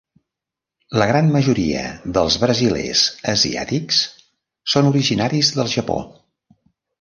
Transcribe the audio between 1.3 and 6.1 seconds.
majoria dels brasilers asiàtics són originaris del Japó.